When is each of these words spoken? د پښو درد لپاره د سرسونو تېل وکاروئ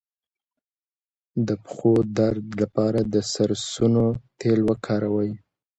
د 1.47 1.49
پښو 1.63 1.93
درد 2.19 2.45
لپاره 2.61 2.99
د 3.13 3.15
سرسونو 3.33 4.05
تېل 4.39 4.59
وکاروئ 4.69 5.31